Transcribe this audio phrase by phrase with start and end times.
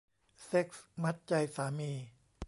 [0.45, 1.91] เซ็กส์มัดใจสามี